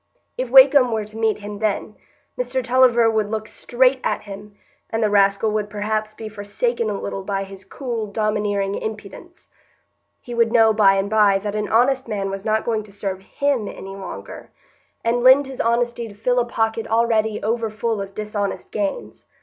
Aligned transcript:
If 0.35 0.49
Wakem 0.49 0.91
were 0.91 1.05
to 1.05 1.15
meet 1.17 1.37
him 1.37 1.59
then, 1.59 1.95
Mr 2.35 2.63
Tulliver 2.63 3.07
would 3.07 3.29
look 3.29 3.47
straight 3.47 3.99
at 4.03 4.23
him, 4.23 4.55
and 4.89 5.03
the 5.03 5.11
rascal 5.11 5.51
would 5.51 5.69
perhaps 5.69 6.15
be 6.15 6.27
forsaken 6.27 6.89
a 6.89 6.99
little 6.99 7.21
by 7.21 7.43
his 7.43 7.63
cool, 7.63 8.07
domineering 8.07 8.73
impudence. 8.73 9.49
He 10.19 10.33
would 10.33 10.51
know 10.51 10.73
by 10.73 10.95
and 10.95 11.07
by 11.07 11.37
that 11.37 11.55
an 11.55 11.69
honest 11.69 12.07
man 12.07 12.31
was 12.31 12.43
not 12.43 12.65
going 12.65 12.81
to 12.81 12.91
serve 12.91 13.21
him 13.21 13.67
any 13.67 13.95
longer, 13.95 14.49
and 15.03 15.21
lend 15.21 15.45
his 15.45 15.61
honesty 15.61 16.07
to 16.07 16.15
fill 16.15 16.39
a 16.39 16.45
pocket 16.45 16.87
already 16.87 17.43
over 17.43 17.69
full 17.69 18.01
of 18.01 18.15
dishonest 18.15 18.71
gains. 18.71 19.27